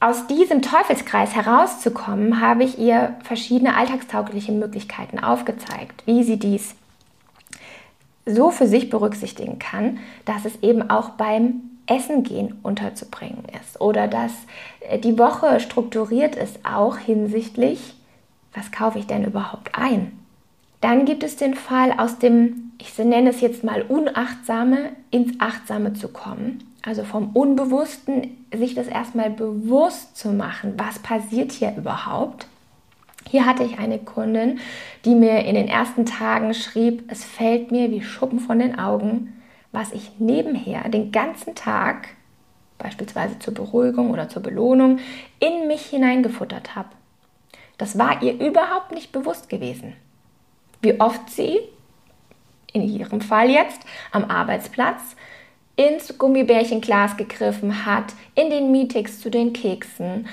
Aus 0.00 0.26
diesem 0.28 0.62
Teufelskreis 0.62 1.34
herauszukommen, 1.34 2.40
habe 2.40 2.64
ich 2.64 2.78
ihr 2.78 3.16
verschiedene 3.22 3.76
alltagstaugliche 3.76 4.52
Möglichkeiten 4.52 5.18
aufgezeigt, 5.18 6.04
wie 6.06 6.24
sie 6.24 6.38
dies 6.38 6.74
so 8.24 8.50
für 8.50 8.66
sich 8.66 8.88
berücksichtigen 8.88 9.58
kann, 9.58 9.98
dass 10.24 10.46
es 10.46 10.62
eben 10.62 10.88
auch 10.88 11.10
beim 11.10 11.60
Essen 11.86 12.22
gehen 12.22 12.60
unterzubringen 12.62 13.44
ist 13.60 13.78
oder 13.78 14.08
dass 14.08 14.32
äh, 14.88 14.98
die 14.98 15.18
Woche 15.18 15.60
strukturiert 15.60 16.34
ist, 16.34 16.60
auch 16.64 16.96
hinsichtlich, 16.96 17.92
was 18.54 18.72
kaufe 18.72 18.98
ich 18.98 19.06
denn 19.06 19.26
überhaupt 19.26 19.74
ein? 19.74 20.12
Dann 20.80 21.04
gibt 21.04 21.22
es 21.22 21.36
den 21.36 21.54
Fall 21.54 21.92
aus 21.98 22.18
dem, 22.18 22.69
ich 22.80 22.96
nenne 22.98 23.30
es 23.30 23.40
jetzt 23.40 23.64
mal 23.64 23.82
Unachtsame, 23.82 24.90
ins 25.10 25.38
Achtsame 25.38 25.92
zu 25.92 26.08
kommen. 26.08 26.64
Also 26.82 27.04
vom 27.04 27.30
Unbewussten 27.30 28.46
sich 28.54 28.74
das 28.74 28.86
erstmal 28.88 29.30
bewusst 29.30 30.16
zu 30.16 30.30
machen, 30.30 30.74
was 30.76 30.98
passiert 30.98 31.52
hier 31.52 31.74
überhaupt. 31.76 32.46
Hier 33.28 33.44
hatte 33.44 33.64
ich 33.64 33.78
eine 33.78 33.98
Kundin, 33.98 34.58
die 35.04 35.14
mir 35.14 35.44
in 35.44 35.54
den 35.54 35.68
ersten 35.68 36.06
Tagen 36.06 36.54
schrieb, 36.54 37.04
es 37.08 37.22
fällt 37.22 37.70
mir 37.70 37.90
wie 37.90 38.02
Schuppen 38.02 38.40
von 38.40 38.58
den 38.58 38.78
Augen, 38.78 39.40
was 39.72 39.92
ich 39.92 40.12
nebenher 40.18 40.88
den 40.88 41.12
ganzen 41.12 41.54
Tag, 41.54 42.08
beispielsweise 42.78 43.38
zur 43.38 43.54
Beruhigung 43.54 44.10
oder 44.10 44.28
zur 44.28 44.42
Belohnung, 44.42 44.98
in 45.38 45.68
mich 45.68 45.82
hineingefuttert 45.82 46.74
habe. 46.74 46.88
Das 47.76 47.98
war 47.98 48.22
ihr 48.22 48.40
überhaupt 48.40 48.92
nicht 48.92 49.12
bewusst 49.12 49.48
gewesen 49.48 49.94
wie 50.82 51.00
oft 51.00 51.30
sie, 51.30 51.60
in 52.72 52.82
ihrem 52.82 53.20
Fall 53.20 53.50
jetzt, 53.50 53.80
am 54.12 54.24
Arbeitsplatz 54.24 55.16
ins 55.76 56.18
Gummibärchenglas 56.18 57.16
gegriffen 57.16 57.86
hat, 57.86 58.12
in 58.34 58.50
den 58.50 58.70
Meetings 58.70 59.20
zu 59.20 59.30
den 59.30 59.52
Keksen 59.52 60.26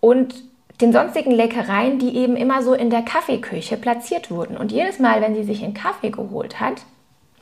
und 0.00 0.34
den 0.80 0.92
sonstigen 0.92 1.32
Leckereien, 1.32 1.98
die 1.98 2.16
eben 2.16 2.36
immer 2.36 2.62
so 2.62 2.74
in 2.74 2.90
der 2.90 3.02
Kaffeeküche 3.02 3.76
platziert 3.76 4.30
wurden. 4.30 4.56
Und 4.56 4.72
jedes 4.72 4.98
Mal, 4.98 5.20
wenn 5.20 5.34
sie 5.34 5.44
sich 5.44 5.62
einen 5.62 5.74
Kaffee 5.74 6.10
geholt 6.10 6.60
hat, 6.60 6.82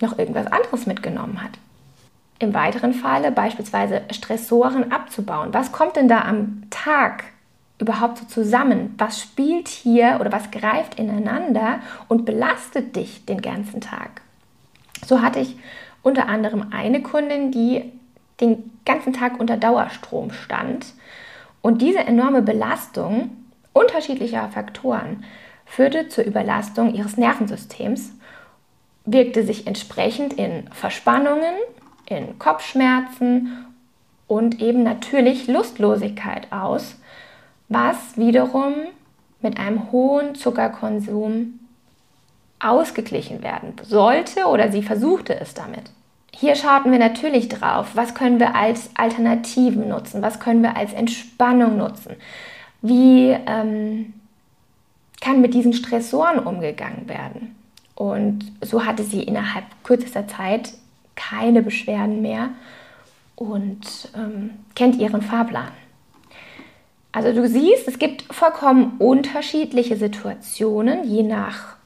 noch 0.01 0.19
irgendwas 0.19 0.47
anderes 0.47 0.87
mitgenommen 0.87 1.43
hat. 1.43 1.53
Im 2.39 2.55
weiteren 2.55 2.95
Falle 2.95 3.31
beispielsweise 3.31 4.03
Stressoren 4.11 4.91
abzubauen. 4.93 5.53
Was 5.53 5.73
kommt 5.73 5.97
denn 5.97 6.09
da 6.09 6.23
am 6.23 6.63
Tag 6.71 7.25
überhaupt 7.79 8.19
so 8.19 8.25
zusammen? 8.25 8.95
Was 8.97 9.21
spielt 9.21 9.69
hier 9.69 10.19
oder 10.21 10.33
was 10.33 10.51
greift 10.51 10.99
ineinander 10.99 11.81
und 12.09 12.25
belastet 12.25 12.97
dich 12.97 13.27
den 13.27 13.43
ganzen 13.43 13.83
Tag? 13.83 14.23
So 15.07 15.23
hatte 15.23 15.41
ich 15.41 15.57
unter 16.03 16.29
anderem 16.29 16.67
eine 16.71 17.03
Kundin, 17.03 17.51
die 17.51 17.93
den 18.41 18.79
ganzen 18.85 19.13
Tag 19.13 19.39
unter 19.39 19.57
Dauerstrom 19.57 20.33
stand. 20.33 20.87
Und 21.63 21.83
diese 21.83 22.01
enorme 22.01 22.43
Belastung 22.43 23.31
unterschiedlicher 23.73 24.49
Faktoren 24.49 25.25
führte 25.67 26.09
zur 26.09 26.25
Überlastung 26.25 26.95
ihres 26.95 27.17
Nervensystems 27.17 28.13
wirkte 29.05 29.45
sich 29.45 29.67
entsprechend 29.67 30.35
in 30.35 30.69
Verspannungen, 30.73 31.55
in 32.07 32.39
Kopfschmerzen 32.39 33.67
und 34.27 34.61
eben 34.61 34.83
natürlich 34.83 35.47
Lustlosigkeit 35.49 36.53
aus, 36.53 36.97
was 37.69 38.17
wiederum 38.17 38.75
mit 39.41 39.59
einem 39.59 39.91
hohen 39.93 40.35
Zuckerkonsum 40.35 41.60
ausgeglichen 42.61 43.43
werden 43.43 43.75
sollte 43.83 44.47
oder 44.47 44.71
sie 44.71 44.83
versuchte 44.83 45.39
es 45.39 45.55
damit. 45.55 45.91
Hier 46.33 46.55
schauten 46.55 46.93
wir 46.93 46.99
natürlich 46.99 47.49
drauf, 47.49 47.91
was 47.95 48.15
können 48.15 48.39
wir 48.39 48.55
als 48.55 48.91
Alternativen 48.95 49.89
nutzen, 49.89 50.23
was 50.23 50.41
können 50.41 50.63
wir 50.63 50.77
als 50.77 50.93
Entspannung 50.93 51.77
nutzen, 51.77 52.17
wie 52.83 53.31
ähm, 53.47 54.15
kann 55.21 55.41
mit 55.41 55.55
diesen 55.55 55.73
Stressoren 55.73 56.39
umgegangen 56.39 57.09
werden. 57.09 57.57
Und 57.95 58.53
so 58.63 58.87
hatte 58.87 59.03
sie 59.03 59.23
innerhalb 59.23 59.65
kürzester 59.83 60.27
Zeit 60.29 60.73
keine 61.15 61.63
Beschwerden 61.63 62.23
mehr 62.23 62.51
und 63.37 64.09
ähm, 64.17 64.51
kennt 64.75 64.97
ihren 64.97 65.21
Fahrplan. 65.21 65.69
Also 67.13 67.33
du 67.33 67.47
siehst, 67.49 67.89
es 67.89 67.99
gibt 67.99 68.23
vollkommen 68.33 68.97
unterschiedliche 68.99 69.97
Situationen, 69.97 71.05
je 71.05 71.25
nach 71.25 71.77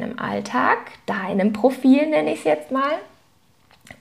deinem 0.00 0.18
Alltag, 0.18 0.78
deinem 1.06 1.52
Profil 1.52 2.06
nenne 2.06 2.32
ich 2.32 2.40
es 2.40 2.44
jetzt 2.44 2.70
mal. 2.70 2.92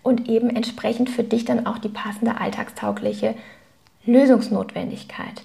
Und 0.02 0.30
eben 0.30 0.50
entsprechend 0.50 1.10
für 1.10 1.24
dich 1.24 1.46
dann 1.46 1.68
auch 1.68 1.78
die 1.78 1.90
passende 1.90 2.40
alltagstaugliche 2.40 3.36
Lösungsnotwendigkeit. 4.06 5.44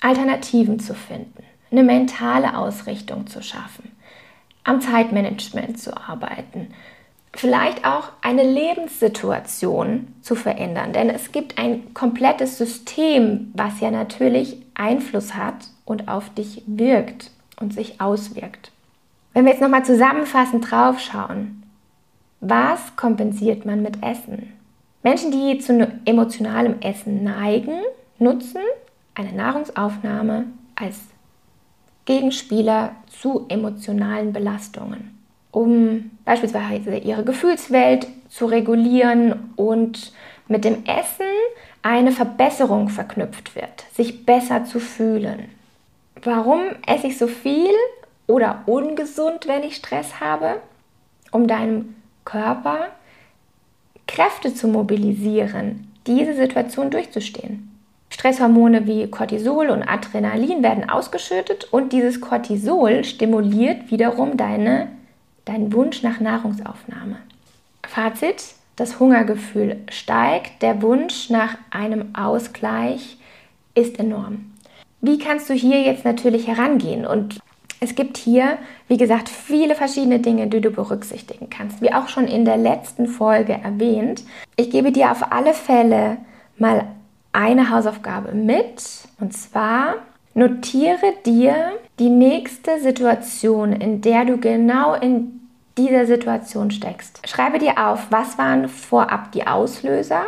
Alternativen 0.00 0.80
zu 0.80 0.94
finden, 0.94 1.42
eine 1.70 1.82
mentale 1.82 2.58
Ausrichtung 2.58 3.26
zu 3.26 3.42
schaffen, 3.42 3.90
am 4.64 4.82
Zeitmanagement 4.82 5.78
zu 5.78 5.96
arbeiten, 5.96 6.74
vielleicht 7.32 7.86
auch 7.86 8.10
eine 8.20 8.42
Lebenssituation 8.42 10.14
zu 10.20 10.34
verändern. 10.34 10.92
Denn 10.92 11.08
es 11.08 11.32
gibt 11.32 11.58
ein 11.58 11.94
komplettes 11.94 12.58
System, 12.58 13.50
was 13.54 13.80
ja 13.80 13.90
natürlich 13.90 14.58
Einfluss 14.74 15.34
hat 15.34 15.68
und 15.86 16.08
auf 16.08 16.28
dich 16.34 16.62
wirkt 16.66 17.30
und 17.58 17.72
sich 17.72 18.00
auswirkt. 18.00 18.72
Wenn 19.34 19.46
wir 19.46 19.50
jetzt 19.50 19.60
nochmal 19.60 19.84
zusammenfassend 19.84 20.70
draufschauen, 20.70 21.64
was 22.40 22.94
kompensiert 22.94 23.66
man 23.66 23.82
mit 23.82 24.00
Essen? 24.00 24.52
Menschen, 25.02 25.32
die 25.32 25.58
zu 25.58 25.90
emotionalem 26.04 26.80
Essen 26.80 27.24
neigen, 27.24 27.80
nutzen 28.20 28.60
eine 29.16 29.32
Nahrungsaufnahme 29.32 30.46
als 30.76 31.00
Gegenspieler 32.04 32.92
zu 33.08 33.46
emotionalen 33.48 34.32
Belastungen, 34.32 35.18
um 35.50 36.12
beispielsweise 36.24 36.96
ihre 36.96 37.24
Gefühlswelt 37.24 38.06
zu 38.28 38.46
regulieren 38.46 39.52
und 39.56 40.12
mit 40.46 40.64
dem 40.64 40.84
Essen 40.84 41.26
eine 41.82 42.12
Verbesserung 42.12 42.88
verknüpft 42.88 43.56
wird, 43.56 43.84
sich 43.92 44.24
besser 44.24 44.64
zu 44.64 44.78
fühlen. 44.78 45.48
Warum 46.22 46.60
esse 46.86 47.08
ich 47.08 47.18
so 47.18 47.26
viel 47.26 47.74
oder 48.26 48.62
ungesund, 48.66 49.46
wenn 49.46 49.62
ich 49.62 49.76
Stress 49.76 50.20
habe? 50.20 50.60
Um 51.30 51.46
deinem 51.46 51.96
Körper 52.24 52.88
Kräfte 54.06 54.54
zu 54.54 54.68
mobilisieren, 54.68 55.92
diese 56.06 56.34
Situation 56.34 56.90
durchzustehen. 56.90 57.70
Stresshormone 58.10 58.86
wie 58.86 59.10
Cortisol 59.10 59.70
und 59.70 59.82
Adrenalin 59.82 60.62
werden 60.62 60.88
ausgeschüttet 60.88 61.72
und 61.72 61.92
dieses 61.92 62.20
Cortisol 62.20 63.02
stimuliert 63.04 63.90
wiederum 63.90 64.36
deine, 64.36 64.88
deinen 65.44 65.72
Wunsch 65.72 66.02
nach 66.02 66.20
Nahrungsaufnahme. 66.20 67.16
Fazit, 67.86 68.54
das 68.76 69.00
Hungergefühl 69.00 69.78
steigt, 69.90 70.62
der 70.62 70.82
Wunsch 70.82 71.30
nach 71.30 71.56
einem 71.70 72.14
Ausgleich 72.14 73.18
ist 73.74 73.98
enorm. 73.98 74.52
Wie 75.00 75.18
kannst 75.18 75.50
du 75.50 75.54
hier 75.54 75.82
jetzt 75.82 76.04
natürlich 76.04 76.46
herangehen? 76.46 77.06
Und 77.06 77.40
es 77.84 77.94
gibt 77.94 78.16
hier, 78.16 78.58
wie 78.88 78.96
gesagt, 78.96 79.28
viele 79.28 79.74
verschiedene 79.74 80.18
Dinge, 80.18 80.46
die 80.46 80.60
du 80.60 80.70
berücksichtigen 80.70 81.50
kannst. 81.50 81.82
Wie 81.82 81.92
auch 81.92 82.08
schon 82.08 82.26
in 82.26 82.44
der 82.44 82.56
letzten 82.56 83.06
Folge 83.06 83.52
erwähnt. 83.52 84.24
Ich 84.56 84.70
gebe 84.70 84.90
dir 84.90 85.10
auf 85.10 85.30
alle 85.30 85.52
Fälle 85.52 86.16
mal 86.58 86.86
eine 87.32 87.70
Hausaufgabe 87.70 88.32
mit. 88.32 88.82
Und 89.20 89.34
zwar 89.34 89.96
notiere 90.32 91.12
dir 91.26 91.72
die 91.98 92.08
nächste 92.08 92.80
Situation, 92.80 93.72
in 93.72 94.00
der 94.00 94.24
du 94.24 94.38
genau 94.38 94.94
in 94.94 95.40
dieser 95.76 96.06
Situation 96.06 96.70
steckst. 96.70 97.20
Schreibe 97.28 97.58
dir 97.58 97.86
auf, 97.86 98.06
was 98.10 98.38
waren 98.38 98.68
vorab 98.68 99.32
die 99.32 99.46
Auslöser, 99.46 100.22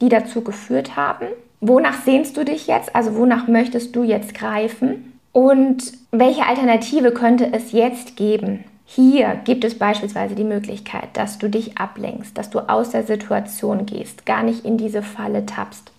die 0.00 0.08
dazu 0.08 0.42
geführt 0.42 0.96
haben. 0.96 1.26
Wonach 1.60 2.02
sehnst 2.02 2.36
du 2.36 2.44
dich 2.44 2.66
jetzt? 2.66 2.94
Also 2.94 3.14
wonach 3.14 3.46
möchtest 3.46 3.94
du 3.94 4.02
jetzt 4.02 4.34
greifen? 4.34 5.15
Und 5.36 5.92
welche 6.12 6.46
Alternative 6.46 7.12
könnte 7.12 7.52
es 7.52 7.72
jetzt 7.72 8.16
geben? 8.16 8.64
Hier 8.86 9.38
gibt 9.44 9.64
es 9.64 9.78
beispielsweise 9.78 10.34
die 10.34 10.44
Möglichkeit, 10.44 11.10
dass 11.12 11.36
du 11.36 11.50
dich 11.50 11.76
ablenkst, 11.76 12.38
dass 12.38 12.48
du 12.48 12.60
aus 12.60 12.88
der 12.88 13.02
Situation 13.02 13.84
gehst, 13.84 14.24
gar 14.24 14.42
nicht 14.42 14.64
in 14.64 14.78
diese 14.78 15.02
Falle 15.02 15.44
tappst, 15.44 15.92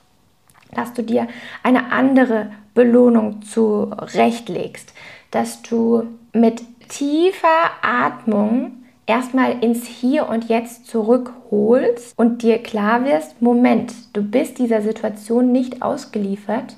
dass 0.73 0.91
du 0.95 1.03
dir 1.03 1.27
eine 1.61 1.91
andere 1.91 2.49
Belohnung 2.73 3.43
zurechtlegst, 3.43 4.91
dass 5.29 5.61
du 5.61 6.05
mit 6.33 6.63
tiefer 6.89 7.69
Atmung 7.83 8.71
erstmal 9.05 9.63
ins 9.63 9.85
Hier 9.85 10.29
und 10.29 10.49
Jetzt 10.49 10.87
zurückholst 10.87 12.17
und 12.17 12.41
dir 12.41 12.57
klar 12.63 13.05
wirst, 13.05 13.39
Moment, 13.39 13.93
du 14.13 14.23
bist 14.23 14.57
dieser 14.57 14.81
Situation 14.81 15.51
nicht 15.51 15.83
ausgeliefert, 15.83 16.75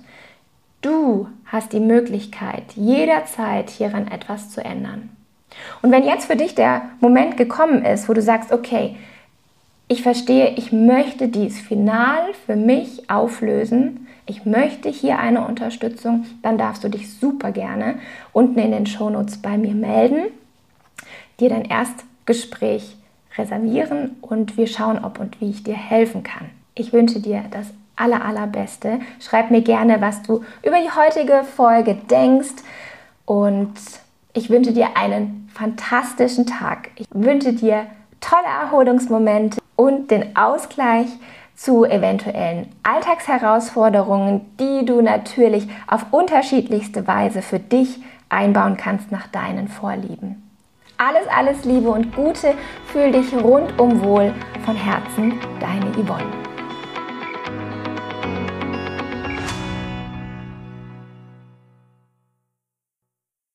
Du 0.81 1.27
hast 1.45 1.73
die 1.73 1.79
Möglichkeit, 1.79 2.63
jederzeit 2.75 3.69
hieran 3.69 4.07
etwas 4.07 4.49
zu 4.49 4.63
ändern. 4.63 5.09
Und 5.81 5.91
wenn 5.91 6.05
jetzt 6.05 6.25
für 6.25 6.35
dich 6.35 6.55
der 6.55 6.83
Moment 7.01 7.37
gekommen 7.37 7.83
ist, 7.83 8.07
wo 8.07 8.13
du 8.13 8.21
sagst, 8.21 8.51
okay, 8.51 8.95
ich 9.87 10.03
verstehe, 10.03 10.53
ich 10.55 10.71
möchte 10.71 11.27
dies 11.27 11.59
final 11.59 12.33
für 12.45 12.55
mich 12.55 13.09
auflösen, 13.09 14.07
ich 14.27 14.45
möchte 14.45 14.87
hier 14.87 15.17
eine 15.17 15.45
Unterstützung, 15.45 16.25
dann 16.43 16.59
darfst 16.59 16.83
du 16.83 16.89
dich 16.89 17.11
super 17.11 17.51
gerne 17.51 17.95
unten 18.31 18.59
in 18.59 18.71
den 18.71 18.85
Shownotes 18.85 19.41
bei 19.41 19.57
mir 19.57 19.73
melden, 19.73 20.25
dir 21.39 21.49
dein 21.49 21.65
Erstgespräch 21.65 22.95
reservieren 23.37 24.17
und 24.21 24.57
wir 24.57 24.67
schauen, 24.67 25.03
ob 25.03 25.19
und 25.19 25.41
wie 25.41 25.49
ich 25.49 25.63
dir 25.63 25.75
helfen 25.75 26.21
kann. 26.23 26.51
Ich 26.75 26.93
wünsche 26.93 27.19
dir 27.19 27.43
das 27.49 27.67
aller, 27.99 28.23
allerbeste. 28.23 28.99
Schreib 29.19 29.51
mir 29.51 29.61
gerne, 29.61 30.01
was 30.01 30.21
du 30.23 30.43
über 30.63 30.77
die 30.79 30.91
heutige 30.91 31.43
Folge 31.43 31.95
denkst 31.95 32.63
und 33.25 33.73
ich 34.33 34.49
wünsche 34.49 34.73
dir 34.73 34.95
einen 34.95 35.49
fantastischen 35.53 36.45
Tag. 36.45 36.89
Ich 36.95 37.07
wünsche 37.11 37.53
dir 37.53 37.87
tolle 38.21 38.47
Erholungsmomente 38.61 39.59
und 39.75 40.11
den 40.11 40.35
Ausgleich 40.35 41.07
zu 41.55 41.83
eventuellen 41.83 42.71
Alltagsherausforderungen, 42.83 44.41
die 44.59 44.85
du 44.85 45.01
natürlich 45.01 45.67
auf 45.87 46.05
unterschiedlichste 46.11 47.05
Weise 47.05 47.41
für 47.41 47.59
dich 47.59 48.01
einbauen 48.29 48.77
kannst 48.77 49.11
nach 49.11 49.27
deinen 49.27 49.67
Vorlieben. 49.67 50.49
Alles, 50.97 51.27
alles 51.33 51.65
Liebe 51.65 51.89
und 51.89 52.15
Gute, 52.15 52.53
fühl 52.87 53.11
dich 53.11 53.33
rundum 53.33 54.03
wohl 54.03 54.33
von 54.65 54.75
Herzen, 54.75 55.39
deine 55.59 55.91
Yvonne. 55.93 56.48